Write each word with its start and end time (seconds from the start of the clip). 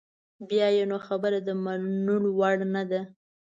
بیا 0.49 0.67
یې 0.75 0.83
نو 0.91 0.97
خبره 1.07 1.37
د 1.47 1.49
منلو 1.63 2.29
وړ 2.39 2.57
نده. 2.75 3.01